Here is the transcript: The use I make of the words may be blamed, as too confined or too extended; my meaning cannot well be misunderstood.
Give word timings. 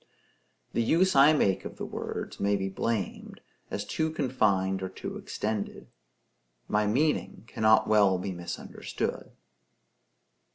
The 0.73 0.81
use 0.81 1.15
I 1.15 1.31
make 1.31 1.63
of 1.63 1.75
the 1.77 1.85
words 1.85 2.39
may 2.39 2.55
be 2.55 2.69
blamed, 2.69 3.39
as 3.69 3.85
too 3.85 4.09
confined 4.09 4.81
or 4.81 4.89
too 4.89 5.15
extended; 5.15 5.91
my 6.67 6.87
meaning 6.87 7.43
cannot 7.45 7.87
well 7.87 8.17
be 8.17 8.31
misunderstood. 8.31 9.29